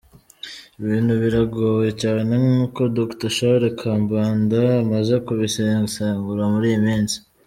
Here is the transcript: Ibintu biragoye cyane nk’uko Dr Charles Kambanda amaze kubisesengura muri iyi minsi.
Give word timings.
Ibintu 0.81 1.13
biragoye 1.21 1.91
cyane 2.01 2.31
nk’uko 2.43 2.79
Dr 2.97 3.29
Charles 3.37 3.75
Kambanda 3.81 4.59
amaze 4.83 5.13
kubisesengura 5.25 6.43
muri 6.55 6.67
iyi 6.71 6.81
minsi. 6.87 7.17